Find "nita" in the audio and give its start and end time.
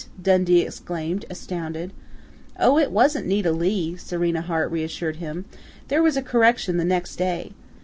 3.27-3.51